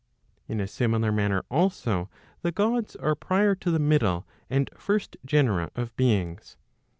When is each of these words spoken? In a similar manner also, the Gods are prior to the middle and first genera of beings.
In 0.47 0.59
a 0.59 0.65
similar 0.65 1.11
manner 1.11 1.43
also, 1.51 2.09
the 2.41 2.51
Gods 2.51 2.95
are 2.95 3.13
prior 3.13 3.53
to 3.53 3.69
the 3.69 3.77
middle 3.77 4.25
and 4.49 4.67
first 4.75 5.15
genera 5.23 5.69
of 5.75 5.95
beings. 5.95 6.57